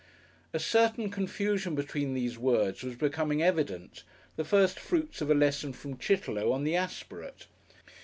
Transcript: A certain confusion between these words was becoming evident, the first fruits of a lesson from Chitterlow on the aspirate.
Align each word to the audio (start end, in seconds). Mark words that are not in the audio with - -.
A 0.51 0.57
certain 0.57 1.11
confusion 1.11 1.75
between 1.75 2.15
these 2.15 2.35
words 2.35 2.81
was 2.81 2.95
becoming 2.95 3.43
evident, 3.43 4.01
the 4.35 4.43
first 4.43 4.79
fruits 4.79 5.21
of 5.21 5.29
a 5.29 5.35
lesson 5.35 5.73
from 5.73 5.99
Chitterlow 5.99 6.51
on 6.51 6.63
the 6.63 6.75
aspirate. 6.75 7.45